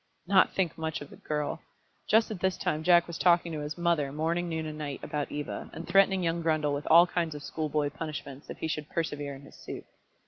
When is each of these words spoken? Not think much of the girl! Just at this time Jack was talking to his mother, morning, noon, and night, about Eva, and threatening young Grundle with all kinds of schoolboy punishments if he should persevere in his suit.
Not 0.25 0.53
think 0.55 0.79
much 0.79 0.99
of 1.01 1.11
the 1.11 1.15
girl! 1.17 1.61
Just 2.09 2.31
at 2.31 2.39
this 2.39 2.57
time 2.57 2.81
Jack 2.81 3.05
was 3.05 3.19
talking 3.19 3.51
to 3.51 3.59
his 3.59 3.77
mother, 3.77 4.11
morning, 4.11 4.49
noon, 4.49 4.65
and 4.65 4.75
night, 4.79 4.99
about 5.03 5.31
Eva, 5.31 5.69
and 5.73 5.87
threatening 5.87 6.23
young 6.23 6.41
Grundle 6.41 6.73
with 6.73 6.87
all 6.89 7.05
kinds 7.05 7.35
of 7.35 7.43
schoolboy 7.43 7.91
punishments 7.91 8.49
if 8.49 8.57
he 8.57 8.67
should 8.67 8.89
persevere 8.89 9.35
in 9.35 9.43
his 9.43 9.57
suit. 9.63 9.85